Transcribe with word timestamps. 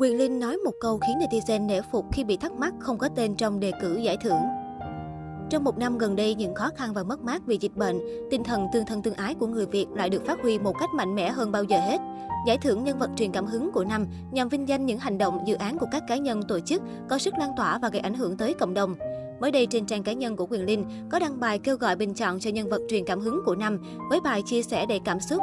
Quyền 0.00 0.18
Linh 0.18 0.40
nói 0.40 0.56
một 0.56 0.72
câu 0.80 0.98
khiến 0.98 1.18
netizen 1.18 1.66
nể 1.66 1.80
phục 1.92 2.06
khi 2.12 2.24
bị 2.24 2.36
thắc 2.36 2.52
mắc 2.52 2.74
không 2.78 2.98
có 2.98 3.08
tên 3.16 3.34
trong 3.34 3.60
đề 3.60 3.72
cử 3.82 3.96
giải 3.96 4.16
thưởng. 4.16 4.42
Trong 5.50 5.64
một 5.64 5.78
năm 5.78 5.98
gần 5.98 6.16
đây, 6.16 6.34
những 6.34 6.54
khó 6.54 6.68
khăn 6.76 6.92
và 6.94 7.02
mất 7.02 7.20
mát 7.20 7.42
vì 7.46 7.58
dịch 7.60 7.76
bệnh, 7.76 8.00
tinh 8.30 8.44
thần 8.44 8.66
tương 8.72 8.86
thân 8.86 9.02
tương 9.02 9.14
ái 9.14 9.34
của 9.34 9.46
người 9.46 9.66
Việt 9.66 9.86
lại 9.94 10.08
được 10.10 10.26
phát 10.26 10.42
huy 10.42 10.58
một 10.58 10.72
cách 10.80 10.88
mạnh 10.94 11.14
mẽ 11.14 11.30
hơn 11.30 11.52
bao 11.52 11.64
giờ 11.64 11.78
hết. 11.78 12.00
Giải 12.46 12.58
thưởng 12.62 12.84
nhân 12.84 12.98
vật 12.98 13.10
truyền 13.16 13.32
cảm 13.32 13.46
hứng 13.46 13.72
của 13.72 13.84
năm 13.84 14.06
nhằm 14.32 14.48
vinh 14.48 14.68
danh 14.68 14.86
những 14.86 14.98
hành 14.98 15.18
động, 15.18 15.38
dự 15.46 15.54
án 15.54 15.78
của 15.78 15.86
các 15.92 16.02
cá 16.08 16.16
nhân 16.16 16.42
tổ 16.48 16.60
chức 16.60 16.82
có 17.08 17.18
sức 17.18 17.34
lan 17.38 17.50
tỏa 17.56 17.78
và 17.78 17.88
gây 17.88 18.00
ảnh 18.00 18.14
hưởng 18.14 18.36
tới 18.36 18.54
cộng 18.54 18.74
đồng. 18.74 18.94
Mới 19.40 19.50
đây 19.50 19.66
trên 19.66 19.86
trang 19.86 20.02
cá 20.02 20.12
nhân 20.12 20.36
của 20.36 20.46
Quyền 20.46 20.66
Linh 20.66 20.84
có 21.10 21.18
đăng 21.18 21.40
bài 21.40 21.58
kêu 21.58 21.76
gọi 21.76 21.96
bình 21.96 22.14
chọn 22.14 22.40
cho 22.40 22.50
nhân 22.50 22.68
vật 22.68 22.80
truyền 22.88 23.04
cảm 23.04 23.20
hứng 23.20 23.40
của 23.46 23.54
năm 23.54 23.78
với 24.10 24.20
bài 24.20 24.42
chia 24.46 24.62
sẻ 24.62 24.86
đầy 24.86 25.00
cảm 25.04 25.20
xúc. 25.20 25.42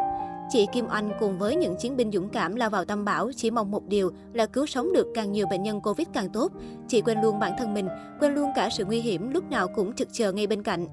Chị 0.50 0.68
Kim 0.74 0.88
Oanh 0.90 1.12
cùng 1.20 1.38
với 1.38 1.56
những 1.56 1.76
chiến 1.76 1.98
binh 1.98 2.12
dũng 2.12 2.30
cảm 2.30 2.56
lao 2.56 2.70
vào 2.70 2.86
tâm 2.86 3.06
bão 3.06 3.32
chỉ 3.36 3.52
mong 3.52 3.72
một 3.72 3.88
điều 3.88 4.12
là 4.34 4.46
cứu 4.46 4.66
sống 4.66 4.94
được 4.94 5.08
càng 5.16 5.32
nhiều 5.32 5.48
bệnh 5.50 5.64
nhân 5.64 5.82
Covid 5.82 6.08
càng 6.14 6.30
tốt. 6.30 6.52
Chị 6.88 7.02
quên 7.02 7.22
luôn 7.22 7.40
bản 7.40 7.54
thân 7.60 7.74
mình, 7.74 7.88
quên 8.20 8.34
luôn 8.34 8.52
cả 8.56 8.70
sự 8.78 8.86
nguy 8.86 9.02
hiểm 9.02 9.32
lúc 9.34 9.52
nào 9.52 9.68
cũng 9.68 9.94
trực 9.94 10.08
chờ 10.12 10.32
ngay 10.32 10.48
bên 10.48 10.64
cạnh. 10.64 10.88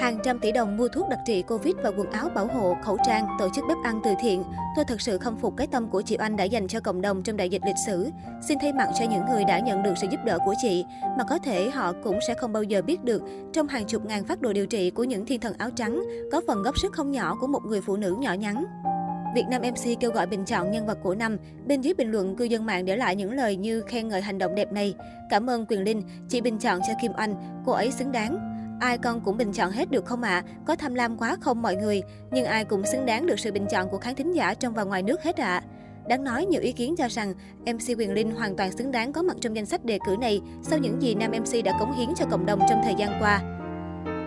Hàng 0.00 0.18
trăm 0.24 0.38
tỷ 0.38 0.52
đồng 0.52 0.76
mua 0.76 0.88
thuốc 0.88 1.08
đặc 1.08 1.18
trị 1.26 1.42
Covid 1.42 1.74
và 1.82 1.90
quần 1.90 2.10
áo 2.10 2.28
bảo 2.34 2.46
hộ, 2.46 2.76
khẩu 2.82 2.96
trang, 3.06 3.26
tổ 3.38 3.48
chức 3.54 3.64
bếp 3.68 3.76
ăn 3.84 4.00
từ 4.04 4.10
thiện. 4.20 4.44
Tôi 4.76 4.84
thật 4.88 5.00
sự 5.00 5.18
khâm 5.18 5.38
phục 5.38 5.56
cái 5.56 5.66
tâm 5.66 5.88
của 5.88 6.02
chị 6.02 6.16
Oanh 6.20 6.36
đã 6.36 6.44
dành 6.44 6.68
cho 6.68 6.80
cộng 6.80 7.02
đồng 7.02 7.22
trong 7.22 7.36
đại 7.36 7.48
dịch 7.48 7.62
lịch 7.66 7.76
sử. 7.86 8.10
Xin 8.48 8.58
thay 8.60 8.72
mặt 8.72 8.88
cho 8.98 9.04
những 9.10 9.22
người 9.30 9.44
đã 9.44 9.58
nhận 9.58 9.82
được 9.82 9.94
sự 10.00 10.06
giúp 10.10 10.20
đỡ 10.24 10.38
của 10.44 10.54
chị, 10.62 10.84
mà 11.18 11.24
có 11.24 11.38
thể 11.38 11.70
họ 11.70 11.92
cũng 12.04 12.18
sẽ 12.28 12.34
không 12.34 12.52
bao 12.52 12.62
giờ 12.62 12.82
biết 12.82 13.04
được, 13.04 13.22
trong 13.52 13.68
hàng 13.68 13.86
chục 13.86 14.06
ngàn 14.06 14.24
phát 14.24 14.40
đồ 14.40 14.52
điều 14.52 14.66
trị 14.66 14.90
của 14.90 15.04
những 15.04 15.26
thiên 15.26 15.40
thần 15.40 15.54
áo 15.58 15.70
trắng, 15.70 16.02
có 16.32 16.40
phần 16.46 16.62
góp 16.62 16.78
sức 16.78 16.92
không 16.92 17.10
nhỏ 17.10 17.36
của 17.40 17.46
một 17.46 17.60
người 17.64 17.80
phụ 17.80 17.96
nữ 17.96 18.16
nhỏ 18.18 18.32
nhắn. 18.32 18.64
Việt 19.34 19.44
Nam 19.48 19.62
MC 19.62 20.00
kêu 20.00 20.10
gọi 20.10 20.26
bình 20.26 20.44
chọn 20.44 20.70
nhân 20.70 20.86
vật 20.86 20.98
của 21.02 21.14
năm. 21.14 21.36
Bên 21.66 21.80
dưới 21.80 21.94
bình 21.94 22.10
luận, 22.10 22.36
cư 22.36 22.44
dân 22.44 22.66
mạng 22.66 22.84
để 22.84 22.96
lại 22.96 23.16
những 23.16 23.32
lời 23.32 23.56
như 23.56 23.80
khen 23.80 24.08
ngợi 24.08 24.20
hành 24.20 24.38
động 24.38 24.54
đẹp 24.54 24.72
này. 24.72 24.94
Cảm 25.30 25.50
ơn 25.50 25.66
Quyền 25.66 25.84
Linh, 25.84 26.02
chị 26.28 26.40
bình 26.40 26.58
chọn 26.58 26.80
cho 26.86 26.92
Kim 27.02 27.12
Anh, 27.12 27.34
cô 27.66 27.72
ấy 27.72 27.90
xứng 27.90 28.12
đáng. 28.12 28.38
Ai 28.80 28.98
con 28.98 29.20
cũng 29.20 29.36
bình 29.36 29.52
chọn 29.52 29.70
hết 29.70 29.90
được 29.90 30.04
không 30.04 30.22
ạ? 30.22 30.44
À? 30.46 30.52
Có 30.66 30.76
tham 30.76 30.94
lam 30.94 31.16
quá 31.16 31.36
không 31.40 31.62
mọi 31.62 31.76
người? 31.76 32.02
Nhưng 32.30 32.44
ai 32.44 32.64
cũng 32.64 32.86
xứng 32.86 33.06
đáng 33.06 33.26
được 33.26 33.38
sự 33.40 33.52
bình 33.52 33.66
chọn 33.70 33.88
của 33.88 33.98
khán 33.98 34.14
thính 34.14 34.32
giả 34.32 34.54
trong 34.54 34.74
và 34.74 34.84
ngoài 34.84 35.02
nước 35.02 35.22
hết 35.22 35.36
ạ. 35.36 35.62
À. 35.64 35.66
Đáng 36.08 36.24
nói, 36.24 36.46
nhiều 36.46 36.60
ý 36.60 36.72
kiến 36.72 36.94
cho 36.98 37.08
rằng 37.08 37.34
MC 37.66 37.98
Quyền 37.98 38.12
Linh 38.12 38.30
hoàn 38.30 38.56
toàn 38.56 38.72
xứng 38.72 38.92
đáng 38.92 39.12
có 39.12 39.22
mặt 39.22 39.36
trong 39.40 39.56
danh 39.56 39.66
sách 39.66 39.84
đề 39.84 39.98
cử 40.06 40.16
này 40.20 40.40
sau 40.62 40.78
những 40.78 41.02
gì 41.02 41.14
nam 41.14 41.30
MC 41.30 41.64
đã 41.64 41.76
cống 41.80 41.92
hiến 41.92 42.08
cho 42.16 42.24
cộng 42.30 42.46
đồng 42.46 42.60
trong 42.68 42.80
thời 42.84 42.94
gian 42.98 43.10
qua. 43.20 43.42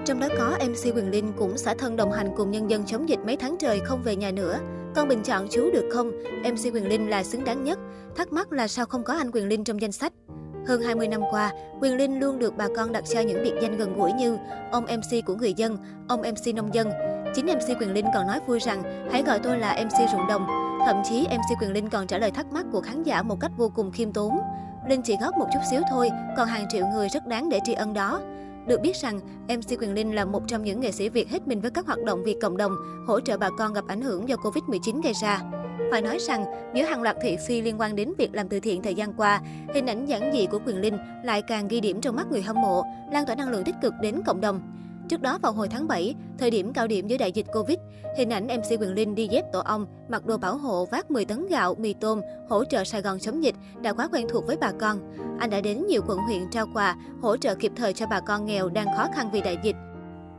Trong 0.06 0.20
đó 0.20 0.28
có 0.38 0.58
MC 0.62 0.96
Quyền 0.96 1.12
Linh 1.12 1.34
cũng 1.38 1.58
xả 1.58 1.76
thân 1.80 1.96
đồng 1.96 2.12
hành 2.12 2.28
cùng 2.38 2.52
nhân 2.52 2.70
dân 2.70 2.86
chống 2.86 3.10
dịch 3.10 3.20
mấy 3.26 3.38
tháng 3.38 3.56
trời 3.60 3.80
không 3.80 4.02
về 4.04 4.16
nhà 4.16 4.32
nữa. 4.32 4.60
Con 4.96 5.08
bình 5.08 5.24
chọn 5.24 5.48
chú 5.52 5.72
được 5.74 5.90
không? 5.92 6.12
MC 6.44 6.74
Quyền 6.74 6.88
Linh 6.88 7.10
là 7.10 7.24
xứng 7.24 7.44
đáng 7.44 7.64
nhất. 7.64 7.80
Thắc 8.16 8.32
mắc 8.32 8.52
là 8.52 8.68
sao 8.68 8.86
không 8.86 9.04
có 9.04 9.14
anh 9.14 9.32
Quyền 9.32 9.48
Linh 9.48 9.64
trong 9.64 9.82
danh 9.82 9.92
sách? 9.92 10.14
Hơn 10.68 10.82
20 10.82 11.08
năm 11.08 11.22
qua, 11.32 11.52
Quyền 11.82 11.98
Linh 11.98 12.20
luôn 12.20 12.40
được 12.40 12.58
bà 12.58 12.68
con 12.76 12.92
đặt 12.92 13.04
cho 13.14 13.20
những 13.20 13.44
biệt 13.44 13.54
danh 13.62 13.78
gần 13.78 13.98
gũi 13.98 14.12
như 14.12 14.38
ông 14.72 14.84
MC 14.84 15.26
của 15.26 15.36
người 15.36 15.54
dân, 15.54 15.78
ông 16.08 16.22
MC 16.22 16.56
nông 16.56 16.74
dân. 16.74 16.90
Chính 17.36 17.46
MC 17.46 17.80
Quyền 17.80 17.94
Linh 17.94 18.06
còn 18.14 18.28
nói 18.28 18.40
vui 18.48 18.60
rằng 18.60 19.08
hãy 19.12 19.24
gọi 19.24 19.40
tôi 19.40 19.58
là 19.58 19.78
MC 19.86 20.10
ruộng 20.12 20.28
đồng. 20.28 20.48
Thậm 20.86 21.02
chí 21.10 21.28
MC 21.28 21.62
Quyền 21.62 21.72
Linh 21.72 21.90
còn 21.90 22.08
trả 22.08 22.18
lời 22.18 22.32
thắc 22.32 22.52
mắc 22.52 22.66
của 22.72 22.82
khán 22.82 23.04
giả 23.04 23.22
một 23.22 23.40
cách 23.40 23.52
vô 23.58 23.72
cùng 23.76 23.92
khiêm 23.92 24.14
tốn. 24.14 24.40
Linh 24.90 25.02
chỉ 25.02 25.18
góp 25.22 25.38
một 25.38 25.48
chút 25.54 25.60
xíu 25.72 25.82
thôi, 25.90 26.10
còn 26.38 26.48
hàng 26.48 26.66
triệu 26.70 26.88
người 26.88 27.10
rất 27.10 27.28
đáng 27.28 27.50
để 27.50 27.60
tri 27.64 27.74
ân 27.74 27.94
đó. 27.94 28.22
Được 28.68 28.82
biết 28.82 28.96
rằng, 28.96 29.20
MC 29.48 29.82
Quyền 29.82 29.94
Linh 29.94 30.16
là 30.16 30.26
một 30.26 30.42
trong 30.48 30.64
những 30.64 30.80
nghệ 30.80 30.92
sĩ 30.92 31.10
Việt 31.10 31.30
hết 31.30 31.48
mình 31.48 31.62
với 31.62 31.72
các 31.72 31.88
hoạt 31.88 32.04
động 32.04 32.24
vì 32.24 32.36
cộng 32.42 32.58
đồng, 32.58 32.76
hỗ 33.08 33.20
trợ 33.20 33.38
bà 33.38 33.50
con 33.58 33.74
gặp 33.74 33.84
ảnh 33.88 34.02
hưởng 34.02 34.30
do 34.30 34.36
Covid-19 34.36 35.02
gây 35.02 35.14
ra. 35.22 35.42
Phải 35.92 36.02
nói 36.02 36.18
rằng, 36.20 36.46
giữa 36.76 36.84
hàng 36.84 37.02
loạt 37.02 37.16
thị 37.22 37.38
phi 37.48 37.62
liên 37.62 37.80
quan 37.80 37.96
đến 37.96 38.14
việc 38.18 38.30
làm 38.34 38.50
từ 38.50 38.60
thiện 38.60 38.82
thời 38.82 38.96
gian 38.96 39.14
qua, 39.14 39.42
hình 39.74 39.88
ảnh 39.88 40.06
giản 40.06 40.34
dị 40.34 40.46
của 40.46 40.60
Quyền 40.66 40.82
Linh 40.82 40.98
lại 41.24 41.42
càng 41.42 41.68
ghi 41.68 41.80
điểm 41.82 42.02
trong 42.02 42.16
mắt 42.16 42.28
người 42.32 42.42
hâm 42.42 42.62
mộ, 42.62 42.84
lan 43.12 43.26
tỏa 43.26 43.36
năng 43.36 43.50
lượng 43.50 43.64
tích 43.64 43.76
cực 43.82 43.94
đến 44.02 44.22
cộng 44.26 44.42
đồng. 44.42 44.62
Trước 45.10 45.22
đó 45.22 45.38
vào 45.42 45.52
hồi 45.52 45.68
tháng 45.68 45.88
7, 45.88 46.16
thời 46.38 46.52
điểm 46.52 46.74
cao 46.74 46.88
điểm 46.88 47.08
giữa 47.08 47.18
đại 47.18 47.32
dịch 47.32 47.46
Covid, 47.54 47.78
hình 48.18 48.30
ảnh 48.30 48.48
MC 48.48 48.82
Quyền 48.82 48.94
Linh 48.94 49.16
đi 49.16 49.28
dép 49.28 49.46
tổ 49.54 49.60
ong, 49.60 49.86
mặc 50.10 50.26
đồ 50.26 50.38
bảo 50.38 50.58
hộ 50.58 50.86
vác 50.86 51.12
10 51.12 51.26
tấn 51.26 51.48
gạo, 51.48 51.76
mì 51.80 51.94
tôm, 51.94 52.22
hỗ 52.50 52.66
trợ 52.66 52.84
Sài 52.84 53.02
Gòn 53.02 53.20
chống 53.20 53.44
dịch 53.44 53.56
đã 53.82 53.94
quá 53.94 54.08
quen 54.12 54.28
thuộc 54.30 54.48
với 54.48 54.58
bà 54.62 54.72
con. 54.80 55.00
Anh 55.40 55.50
đã 55.50 55.62
đến 55.62 55.86
nhiều 55.88 56.02
quận 56.08 56.20
huyện 56.20 56.50
trao 56.52 56.68
quà, 56.74 56.96
hỗ 57.22 57.38
trợ 57.38 57.56
kịp 57.56 57.72
thời 57.76 57.94
cho 57.94 58.08
bà 58.08 58.20
con 58.20 58.46
nghèo 58.46 58.70
đang 58.70 58.88
khó 58.98 59.08
khăn 59.16 59.30
vì 59.34 59.42
đại 59.42 59.58
dịch. 59.64 59.76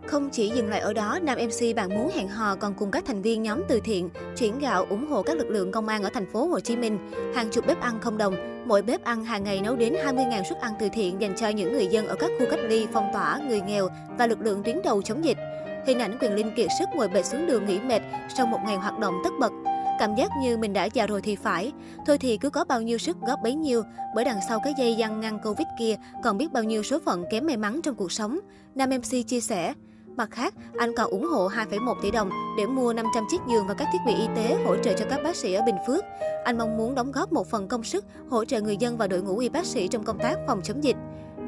Không 0.07 0.31
chỉ 0.31 0.49
dừng 0.49 0.69
lại 0.69 0.81
ở 0.81 0.93
đó, 0.93 1.19
nam 1.23 1.39
MC 1.39 1.77
bạn 1.77 1.89
muốn 1.89 2.11
hẹn 2.15 2.29
hò 2.29 2.57
còn 2.57 2.75
cùng 2.75 2.91
các 2.91 3.05
thành 3.07 3.23
viên 3.23 3.43
nhóm 3.43 3.63
từ 3.69 3.81
thiện 3.85 4.09
chuyển 4.37 4.59
gạo 4.59 4.87
ủng 4.91 5.07
hộ 5.09 5.23
các 5.23 5.37
lực 5.37 5.51
lượng 5.51 5.73
công 5.73 5.89
an 5.89 6.03
ở 6.03 6.11
thành 6.15 6.27
phố 6.33 6.47
Hồ 6.47 6.61
Chí 6.61 6.77
Minh. 6.77 6.99
Hàng 7.35 7.51
chục 7.51 7.67
bếp 7.67 7.81
ăn 7.81 7.99
không 8.01 8.19
đồng, 8.19 8.65
mỗi 8.67 8.83
bếp 8.83 9.05
ăn 9.05 9.25
hàng 9.25 9.45
ngày 9.45 9.61
nấu 9.61 9.77
đến 9.77 9.95
20.000 9.95 10.43
suất 10.45 10.61
ăn 10.61 10.73
từ 10.81 10.89
thiện 10.93 11.21
dành 11.21 11.35
cho 11.37 11.49
những 11.49 11.73
người 11.73 11.87
dân 11.87 12.07
ở 12.07 12.15
các 12.15 12.31
khu 12.39 12.47
cách 12.51 12.61
ly, 12.63 12.87
phong 12.93 13.11
tỏa, 13.13 13.41
người 13.49 13.61
nghèo 13.61 13.89
và 14.19 14.27
lực 14.27 14.41
lượng 14.41 14.63
tuyến 14.63 14.83
đầu 14.85 15.03
chống 15.03 15.25
dịch. 15.25 15.39
Hình 15.87 15.99
ảnh 15.99 16.19
quyền 16.21 16.35
linh 16.35 16.55
kiệt 16.57 16.69
sức 16.79 16.89
ngồi 16.95 17.09
bệt 17.09 17.27
xuống 17.27 17.47
đường 17.47 17.67
nghỉ 17.67 17.79
mệt 17.81 18.03
sau 18.37 18.47
một 18.47 18.59
ngày 18.65 18.77
hoạt 18.77 18.99
động 18.99 19.15
tất 19.25 19.31
bật. 19.41 19.53
Cảm 19.99 20.15
giác 20.17 20.31
như 20.41 20.57
mình 20.57 20.73
đã 20.73 20.85
già 20.85 21.07
rồi 21.07 21.21
thì 21.23 21.37
phải. 21.37 21.73
Thôi 22.07 22.19
thì 22.19 22.37
cứ 22.37 22.51
có 22.51 22.65
bao 22.65 22.83
nhiêu 22.83 22.99
sức 22.99 23.17
góp 23.27 23.43
bấy 23.43 23.55
nhiêu, 23.55 23.83
bởi 24.15 24.25
đằng 24.25 24.41
sau 24.49 24.61
cái 24.65 24.75
dây 24.79 24.97
dăng 24.99 25.21
ngăn 25.21 25.39
Covid 25.39 25.67
kia 25.79 25.97
còn 26.25 26.39
biết 26.39 26.53
bao 26.53 26.63
nhiêu 26.63 26.83
số 26.83 26.99
phận 27.05 27.25
kém 27.31 27.47
may 27.47 27.57
mắn 27.57 27.81
trong 27.83 27.95
cuộc 27.95 28.13
sống. 28.13 28.41
Nam 28.75 28.91
MC 28.91 29.27
chia 29.27 29.41
sẻ. 29.41 29.75
Mặt 30.17 30.31
khác, 30.31 30.55
anh 30.79 30.93
còn 30.97 31.11
ủng 31.11 31.27
hộ 31.27 31.49
2,1 31.49 31.95
tỷ 32.03 32.11
đồng 32.11 32.31
để 32.59 32.67
mua 32.67 32.93
500 32.93 33.25
chiếc 33.31 33.41
giường 33.49 33.67
và 33.69 33.75
các 33.75 33.89
thiết 33.93 33.99
bị 34.07 34.15
y 34.15 34.27
tế 34.37 34.57
hỗ 34.65 34.77
trợ 34.77 34.93
cho 34.93 35.07
các 35.11 35.21
bác 35.25 35.37
sĩ 35.37 35.55
ở 35.55 35.63
Bình 35.67 35.77
Phước. 35.87 36.05
Anh 36.45 36.59
mong 36.59 36.77
muốn 36.77 36.95
đóng 36.95 37.13
góp 37.13 37.33
một 37.33 37.47
phần 37.47 37.69
công 37.69 37.85
sức 37.85 38.05
hỗ 38.29 38.45
trợ 38.45 38.61
người 38.61 38.77
dân 38.77 38.97
và 38.97 39.07
đội 39.07 39.23
ngũ 39.23 39.39
y 39.39 39.49
bác 39.49 39.67
sĩ 39.67 39.89
trong 39.89 40.05
công 40.05 40.19
tác 40.19 40.39
phòng 40.47 40.61
chống 40.63 40.85
dịch. 40.85 40.97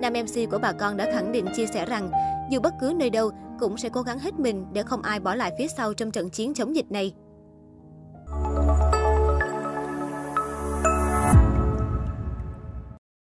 Nam 0.01 0.13
MC 0.13 0.51
của 0.51 0.59
bà 0.59 0.73
con 0.73 0.97
đã 0.97 1.11
khẳng 1.13 1.33
định 1.33 1.47
chia 1.57 1.67
sẻ 1.67 1.87
rằng, 1.87 2.11
dù 2.51 2.61
bất 2.61 2.75
cứ 2.81 2.93
nơi 2.97 3.11
đâu 3.11 3.31
cũng 3.61 3.77
sẽ 3.77 3.89
cố 3.89 4.03
gắng 4.03 4.19
hết 4.19 4.35
mình 4.39 4.67
để 4.73 4.83
không 4.83 5.03
ai 5.03 5.21
bỏ 5.21 5.35
lại 5.35 5.53
phía 5.59 5.67
sau 5.69 5.95
trong 5.95 6.11
trận 6.11 6.31
chiến 6.31 6.55
chống 6.55 6.77
dịch 6.77 6.91
này. 6.91 7.15